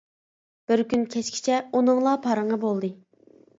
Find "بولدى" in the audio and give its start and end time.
2.67-2.93